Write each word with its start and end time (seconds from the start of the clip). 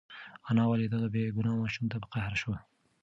انا 0.49 0.63
ولې 0.69 0.87
دغه 0.93 1.07
بېګناه 1.13 1.59
ماشوم 1.61 1.85
ته 1.91 1.95
په 2.01 2.07
قهر 2.13 2.33
شوه؟ 2.41 2.57